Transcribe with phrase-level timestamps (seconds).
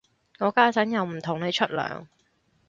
[0.39, 2.07] 我家陣又唔同你出糧